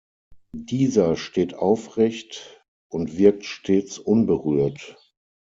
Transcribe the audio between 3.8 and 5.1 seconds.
unberührt.